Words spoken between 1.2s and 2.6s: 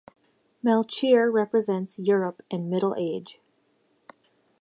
represents Europe